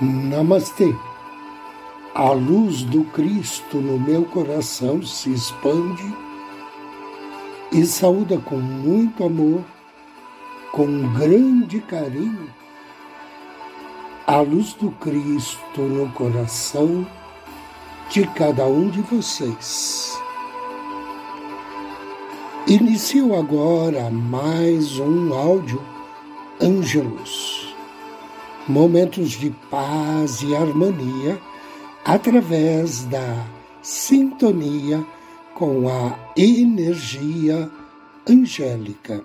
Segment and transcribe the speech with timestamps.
[0.00, 0.94] Namastê.
[2.14, 6.14] A luz do Cristo no meu coração se expande
[7.72, 9.64] e saúda com muito amor,
[10.70, 12.50] com grande carinho,
[14.26, 17.06] a luz do Cristo no coração
[18.10, 20.20] de cada um de vocês.
[22.66, 25.82] Inicio agora mais um áudio
[26.60, 27.55] Ângelos
[28.68, 31.40] momentos de paz e harmonia
[32.04, 33.46] através da
[33.82, 35.04] sintonia
[35.54, 37.70] com a energia
[38.28, 39.24] angélica.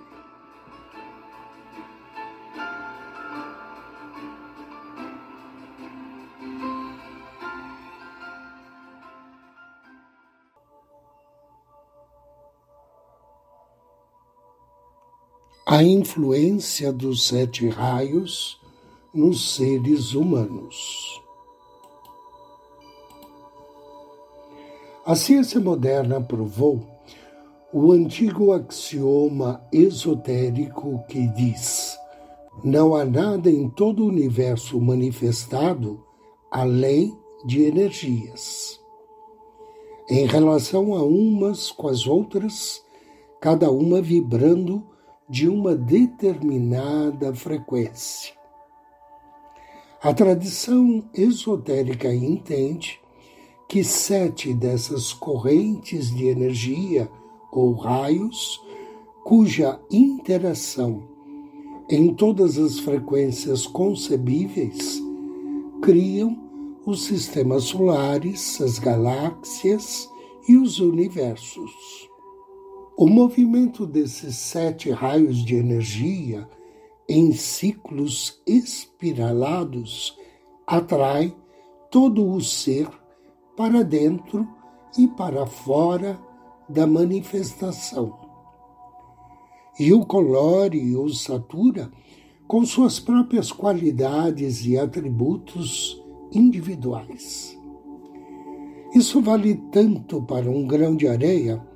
[15.66, 18.61] A influência dos sete raios
[19.12, 21.22] nos seres humanos.
[25.04, 26.80] A ciência moderna provou
[27.72, 31.96] o antigo axioma esotérico que diz:
[32.62, 36.04] não há nada em todo o universo manifestado
[36.50, 38.80] além de energias.
[40.08, 42.84] Em relação a umas com as outras,
[43.40, 44.86] cada uma vibrando
[45.28, 48.41] de uma determinada frequência.
[50.02, 52.98] A tradição esotérica entende
[53.68, 57.08] que sete dessas correntes de energia
[57.52, 58.60] ou raios,
[59.22, 61.04] cuja interação
[61.88, 65.00] em todas as frequências concebíveis
[65.80, 66.36] criam
[66.84, 70.10] os sistemas solares, as galáxias
[70.48, 72.10] e os universos.
[72.96, 76.48] O movimento desses sete raios de energia
[77.08, 80.16] em ciclos espiralados,
[80.66, 81.36] atrai
[81.90, 82.88] todo o ser
[83.56, 84.48] para dentro
[84.96, 86.18] e para fora
[86.68, 88.18] da manifestação.
[89.78, 91.90] E o colore ou satura
[92.46, 97.58] com suas próprias qualidades e atributos individuais.
[98.94, 101.66] Isso vale tanto para um grão de areia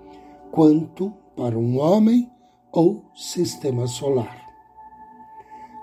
[0.50, 2.30] quanto para um homem
[2.72, 4.45] ou sistema solar.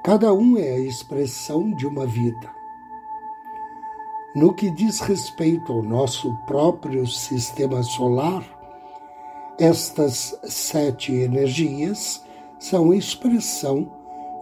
[0.03, 2.53] Cada um é a expressão de uma vida.
[4.35, 8.43] No que diz respeito ao nosso próprio sistema solar,
[9.57, 12.21] estas sete energias
[12.59, 13.89] são expressão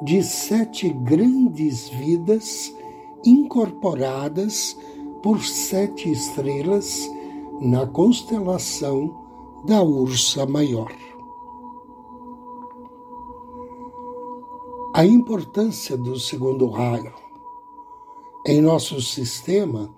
[0.01, 2.73] de sete grandes vidas
[3.23, 4.75] incorporadas
[5.21, 7.07] por sete estrelas
[7.61, 9.15] na constelação
[9.67, 11.10] da Ursa Maior.
[14.93, 17.13] A importância do segundo raio.
[18.45, 19.89] Em nosso sistema,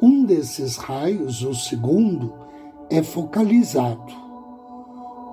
[0.00, 2.32] um desses raios, o segundo,
[2.88, 4.14] é focalizado.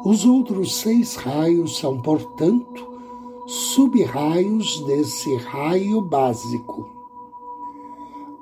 [0.04, 2.88] Os outros seis raios são, portanto,
[3.46, 6.90] sub-raios desse raio básico.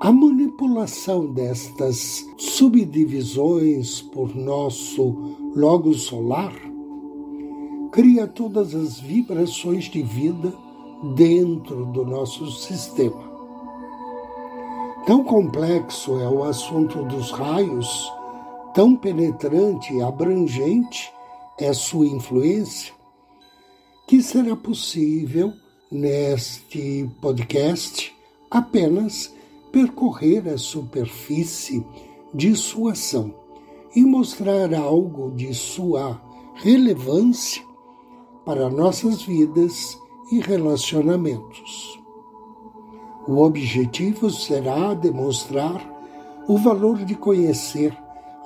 [0.00, 6.71] A manipulação destas subdivisões por nosso logo solar
[7.92, 10.50] cria todas as vibrações de vida
[11.14, 13.30] dentro do nosso sistema.
[15.06, 18.10] Tão complexo é o assunto dos raios,
[18.72, 21.12] tão penetrante e abrangente
[21.58, 22.94] é sua influência,
[24.06, 25.52] que será possível,
[25.90, 28.14] neste podcast,
[28.50, 29.34] apenas
[29.70, 31.84] percorrer a superfície
[32.32, 33.34] de sua ação
[33.94, 36.18] e mostrar algo de sua
[36.54, 37.71] relevância
[38.44, 39.98] para nossas vidas
[40.30, 42.00] e relacionamentos.
[43.26, 45.80] O objetivo será demonstrar
[46.48, 47.96] o valor de conhecer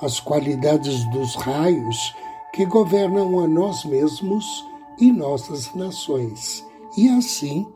[0.00, 2.14] as qualidades dos raios
[2.52, 4.64] que governam a nós mesmos
[4.98, 6.66] e nossas nações,
[6.96, 7.66] e assim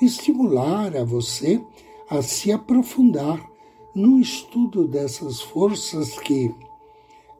[0.00, 1.60] estimular a você
[2.08, 3.44] a se aprofundar
[3.94, 6.54] no estudo dessas forças que,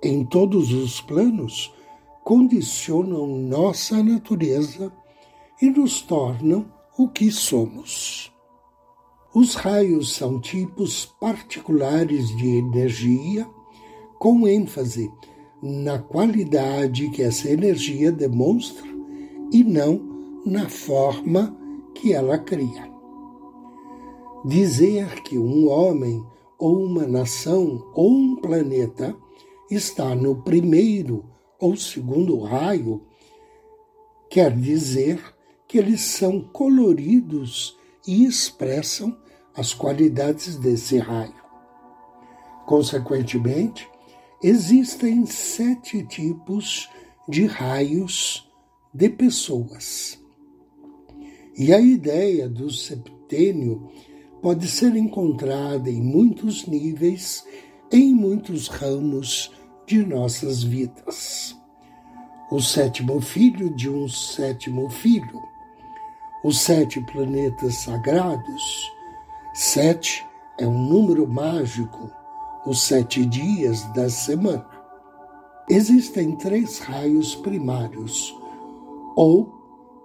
[0.02, 1.72] em todos os planos,
[2.26, 4.92] condicionam nossa natureza
[5.62, 6.66] e nos tornam
[6.98, 8.34] o que somos.
[9.32, 13.48] Os raios são tipos particulares de energia,
[14.18, 15.08] com ênfase
[15.62, 18.88] na qualidade que essa energia demonstra
[19.52, 21.56] e não na forma
[21.94, 22.90] que ela cria.
[24.44, 26.26] Dizer que um homem
[26.58, 29.16] ou uma nação ou um planeta
[29.70, 33.02] está no primeiro ou segundo raio,
[34.30, 35.20] quer dizer
[35.66, 37.76] que eles são coloridos
[38.06, 39.16] e expressam
[39.54, 41.34] as qualidades desse raio.
[42.66, 43.88] Consequentemente,
[44.42, 46.88] existem sete tipos
[47.28, 48.50] de raios
[48.92, 50.18] de pessoas.
[51.56, 53.90] E a ideia do septênio
[54.42, 57.44] pode ser encontrada em muitos níveis,
[57.90, 59.50] em muitos ramos
[59.86, 61.56] de nossas vidas.
[62.50, 65.40] O sétimo filho de um sétimo filho,
[66.44, 68.92] os sete planetas sagrados.
[69.54, 70.26] Sete
[70.58, 72.10] é um número mágico,
[72.66, 74.68] os sete dias da semana.
[75.70, 78.36] Existem três raios primários,
[79.16, 79.52] ou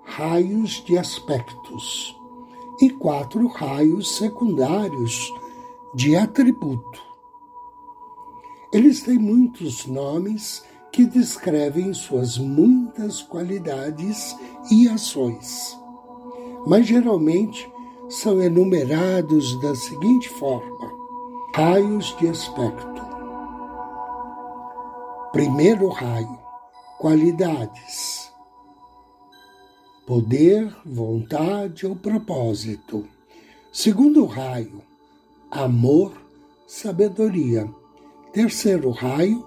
[0.03, 2.15] raios de aspectos,
[2.79, 5.31] e quatro raios secundários
[5.95, 7.10] de atributo.
[8.71, 10.63] Eles têm muitos nomes
[10.94, 14.33] que descrevem suas muitas qualidades
[14.71, 15.77] e ações,
[16.65, 17.69] mas geralmente
[18.07, 20.89] são enumerados da seguinte forma:
[21.53, 23.01] raios de aspecto.
[25.33, 26.39] Primeiro raio,
[26.97, 28.31] qualidades.
[30.07, 33.06] Poder, vontade ou propósito.
[33.71, 34.81] Segundo raio,
[35.50, 36.13] amor,
[36.67, 37.80] sabedoria.
[38.33, 39.45] Terceiro raio,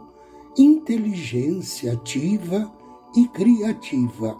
[0.58, 2.70] inteligência ativa
[3.16, 4.38] e criativa.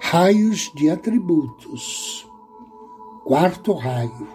[0.00, 2.28] Raios de atributos.
[3.24, 4.28] Quarto raio,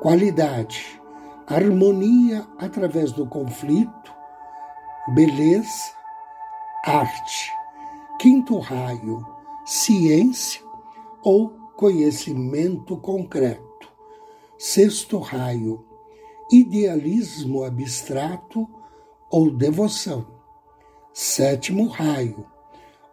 [0.00, 0.98] qualidade,
[1.46, 4.14] harmonia através do conflito,
[5.14, 5.92] beleza,
[6.86, 7.52] arte.
[8.18, 9.26] Quinto raio,
[9.66, 10.62] ciência
[11.22, 13.92] ou conhecimento concreto.
[14.58, 15.85] Sexto raio,
[16.50, 18.68] idealismo abstrato
[19.30, 20.26] ou devoção.
[21.12, 22.46] Sétimo raio,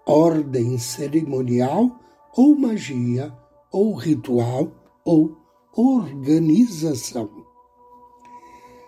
[0.06, 2.00] ordem cerimonial
[2.36, 3.34] ou magia
[3.72, 4.72] ou ritual
[5.06, 5.38] ou
[5.76, 7.30] organização.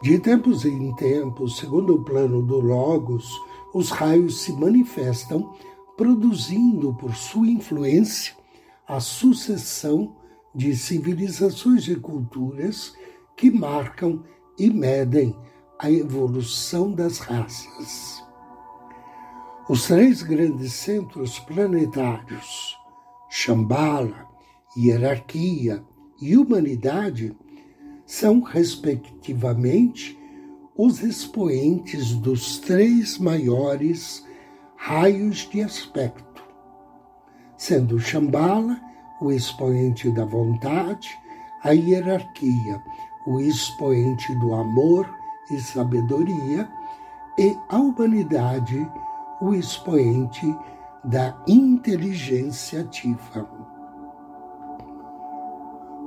[0.02, 3.28] De tempos em tempos, segundo o plano do Logos,
[3.74, 5.54] os raios se manifestam,
[5.98, 8.36] produzindo por sua influência
[8.88, 10.16] a sucessão
[10.54, 12.94] de civilizações e culturas
[13.36, 14.24] que marcam
[14.58, 15.36] e medem
[15.80, 18.24] a evolução das raças.
[19.68, 22.78] Os três grandes centros planetários,
[23.30, 24.28] Shambhala,
[24.78, 25.84] Hierarquia
[26.22, 27.36] e Humanidade,
[28.06, 30.18] são, respectivamente,
[30.78, 34.26] os expoentes dos três maiores
[34.76, 36.44] raios de aspecto,
[37.58, 38.80] sendo Shambhala
[39.22, 41.10] o expoente da vontade,
[41.64, 42.84] a hierarquia
[43.26, 45.10] o expoente do amor
[45.52, 46.70] e sabedoria,
[47.38, 48.90] e a humanidade
[49.42, 50.56] o expoente
[51.04, 53.48] da inteligência ativa.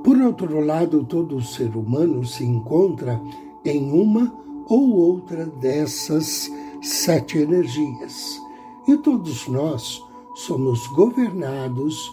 [0.03, 3.21] Por outro lado, todo ser humano se encontra
[3.65, 4.33] em uma
[4.67, 6.49] ou outra dessas
[6.81, 8.39] sete energias.
[8.87, 10.01] E todos nós
[10.35, 12.11] somos governados,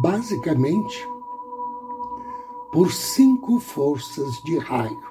[0.00, 1.06] basicamente,
[2.72, 5.02] por cinco forças de raio.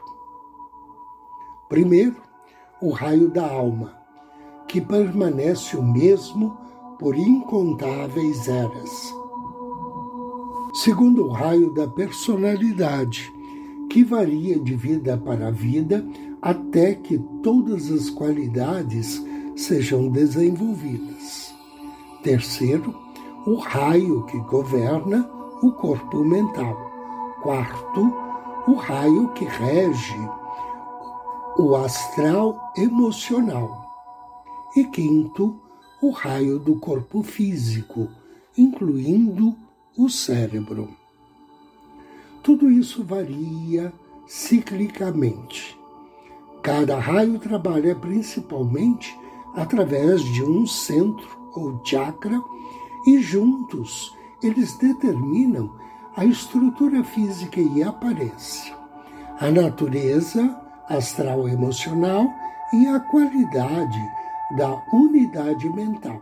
[1.69, 2.15] Primeiro,
[2.81, 3.97] o raio da alma,
[4.67, 6.55] que permanece o mesmo
[6.99, 9.13] por incontáveis eras.
[10.75, 13.31] Segundo, o raio da personalidade,
[13.89, 16.07] que varia de vida para vida
[16.41, 19.23] até que todas as qualidades
[19.55, 21.55] sejam desenvolvidas.
[22.21, 22.93] Terceiro,
[23.45, 25.27] o raio que governa
[25.63, 26.86] o corpo mental.
[27.47, 28.13] Quarto,
[28.67, 30.19] o raio que rege
[31.57, 33.85] o astral emocional.
[34.75, 35.57] E quinto,
[36.01, 38.09] o raio do corpo físico,
[38.57, 39.55] incluindo
[39.97, 40.89] o cérebro.
[42.43, 43.93] Tudo isso varia
[44.25, 45.79] ciclicamente.
[46.61, 49.17] Cada raio trabalha principalmente
[49.55, 52.41] através de um centro ou chakra
[53.07, 54.13] e juntos
[54.43, 55.86] eles determinam
[56.17, 58.75] a estrutura física e aparência,
[59.39, 60.59] a natureza
[60.89, 62.27] astral emocional
[62.73, 64.01] e a qualidade
[64.57, 66.19] da unidade mental.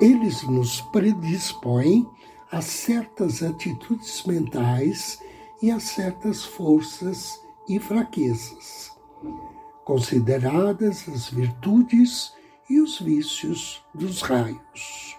[0.00, 2.10] Eles nos predispõem
[2.50, 5.22] a certas atitudes mentais
[5.62, 8.90] e a certas forças e fraquezas,
[9.84, 12.32] consideradas as virtudes
[12.68, 15.15] e os vícios dos raios.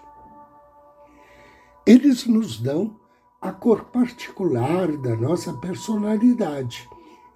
[1.88, 2.96] Eles nos dão
[3.40, 6.86] a cor particular da nossa personalidade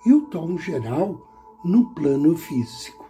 [0.05, 1.27] e o tom geral
[1.65, 3.07] no plano físico.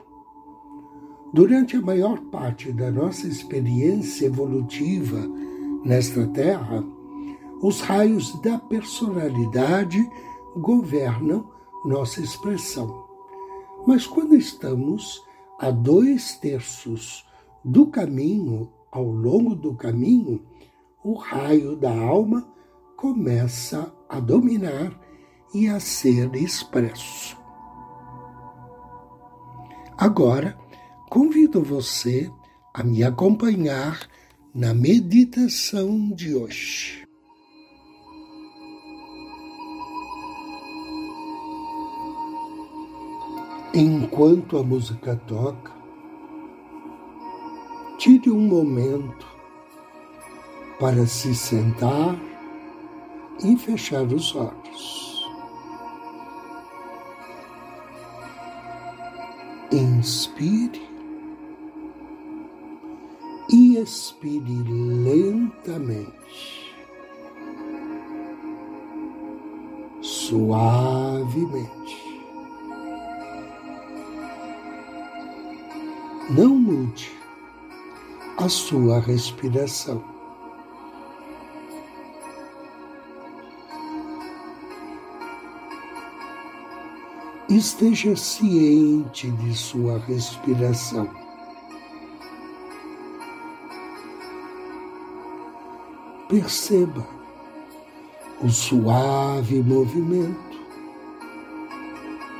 [1.34, 5.18] Durante a maior parte da nossa experiência evolutiva
[5.84, 6.84] nesta Terra,
[7.60, 10.08] Os raios da personalidade
[10.56, 11.48] governam
[11.84, 13.04] nossa expressão.
[13.84, 15.20] Mas quando estamos
[15.58, 17.24] a dois terços
[17.64, 20.40] do caminho, ao longo do caminho,
[21.04, 22.46] o raio da alma
[22.96, 24.98] começa a dominar
[25.52, 27.36] e a ser expresso.
[29.98, 30.56] Agora,
[31.10, 32.30] convido você
[32.72, 34.08] a me acompanhar
[34.54, 37.06] na meditação de hoje.
[43.74, 45.72] Enquanto a música toca,
[47.98, 49.31] tire um momento
[50.78, 52.18] para se sentar
[53.44, 55.26] e fechar os olhos.
[59.70, 60.82] Inspire
[63.48, 66.12] e expire lentamente,
[70.00, 71.72] suavemente.
[76.30, 77.10] Não mude
[78.38, 80.21] a sua respiração.
[87.54, 91.06] Esteja ciente de sua respiração.
[96.30, 97.06] Perceba
[98.42, 100.40] o suave movimento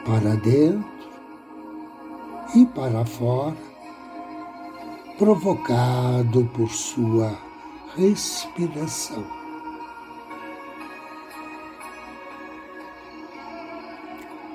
[0.07, 0.91] para dentro
[2.55, 3.55] e para fora,
[5.19, 7.39] provocado por sua
[7.95, 9.42] respiração.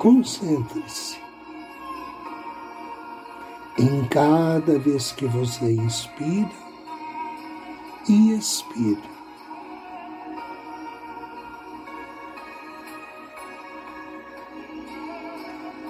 [0.07, 1.19] Concentre-se
[3.77, 6.49] em cada vez que você inspira
[8.07, 9.01] e expira.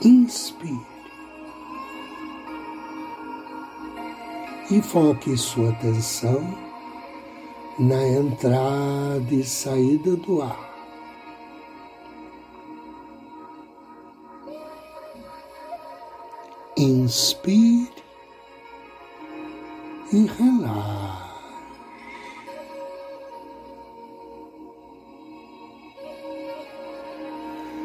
[0.03, 0.81] Inspire
[4.71, 6.57] e foque sua atenção
[7.77, 10.66] na entrada e saída do ar.
[16.79, 17.89] Inspire
[20.13, 21.27] e relaxe.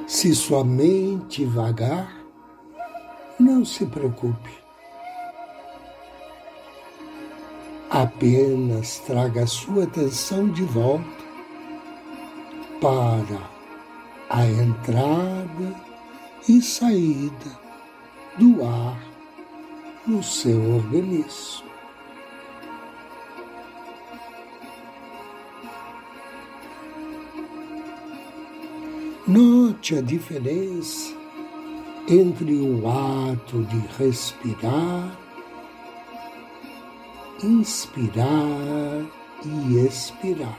[0.07, 2.23] Se sua mente vagar,
[3.41, 4.51] não se preocupe.
[7.89, 11.25] Apenas traga sua atenção de volta
[12.79, 13.51] para
[14.29, 15.81] a entrada
[16.47, 17.62] e saída
[18.39, 18.99] do ar
[20.07, 21.71] no seu organismo.
[29.27, 31.15] Note a diferença
[32.09, 35.17] entre o ato de respirar,
[37.43, 39.07] inspirar
[39.45, 40.59] e expirar.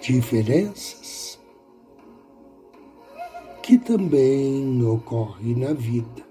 [0.00, 0.97] Diferenças
[3.68, 6.26] que também ocorre na vida.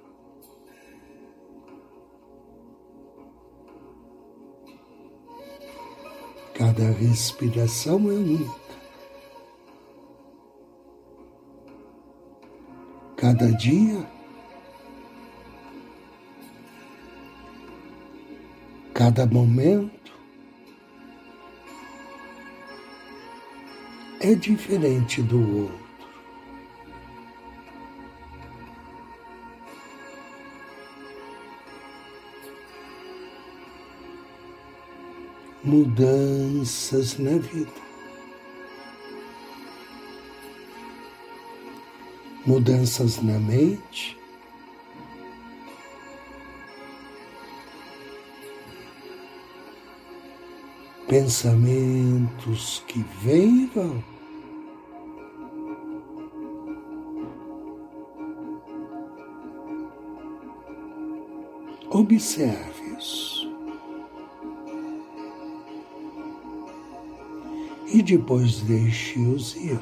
[6.56, 8.60] Cada respiração é única.
[13.16, 14.04] Cada dia,
[18.96, 20.12] cada momento
[24.22, 25.87] é diferente do outro.
[35.68, 37.88] Mudanças na vida.
[42.46, 44.18] Mudanças na mente,
[51.10, 54.02] pensamentos que vêm vão.
[61.90, 62.78] Observe
[67.88, 69.80] e depois deixe-os ir.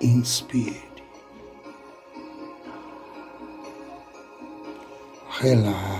[0.00, 0.82] Inspire.
[5.40, 5.94] Relaxe.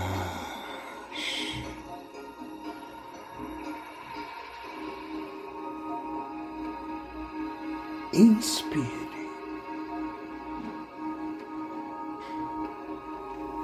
[8.13, 9.05] Inspire.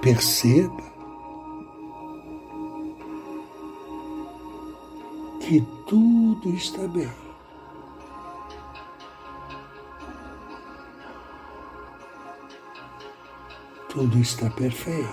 [0.01, 0.90] perceba
[5.51, 7.11] que tudo está bem.
[13.89, 15.11] Tudo está perfeito.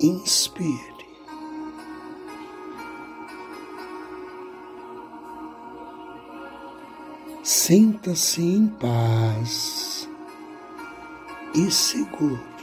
[0.00, 1.06] Inspire.
[7.42, 10.08] Sinta-se em paz
[11.54, 12.57] e seguro.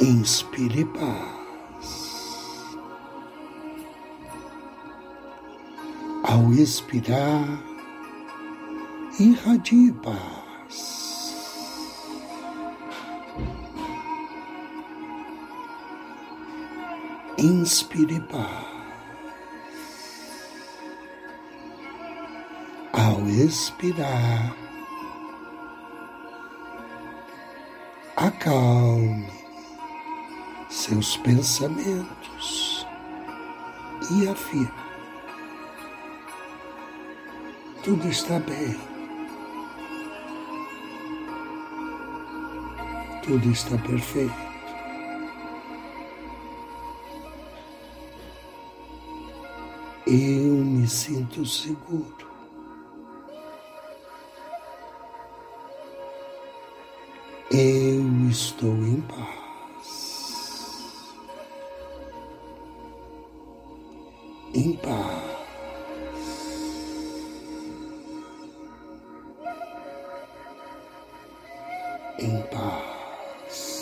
[0.00, 1.88] Inspire paz.
[6.22, 7.60] Ao expirar,
[9.18, 11.34] irradie paz.
[17.36, 18.68] Inspire paz.
[22.92, 24.54] Ao expirar,
[28.16, 29.37] acalme
[30.88, 32.86] seus pensamentos
[34.10, 34.70] e afirme:
[37.84, 38.74] tudo está bem,
[43.22, 44.48] tudo está perfeito.
[50.06, 52.16] Eu me sinto seguro.
[57.50, 59.37] Eu estou em paz.
[72.18, 73.78] Em paz.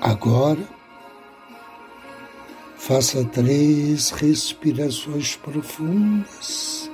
[0.00, 0.78] Agora,
[2.88, 6.87] Faça três respirações profundas.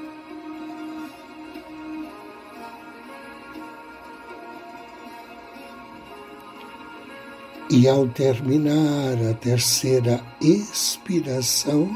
[7.71, 11.91] E ao terminar a terceira expiração,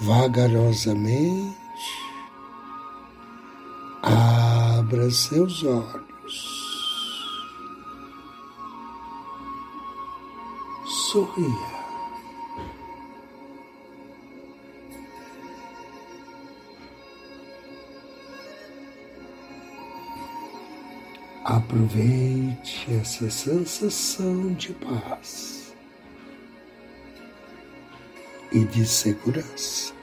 [0.00, 1.56] vagarosamente,
[4.02, 6.06] abra seus olhos.
[11.16, 11.75] sorria.
[21.48, 25.72] Aproveite essa sensação de paz
[28.50, 29.94] e de segurança.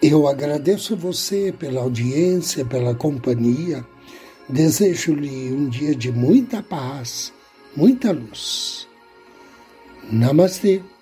[0.00, 3.86] Eu agradeço você pela audiência, pela companhia.
[4.48, 7.34] Desejo-lhe um dia de muita paz,
[7.76, 8.88] muita luz.
[10.10, 10.95] Namastê.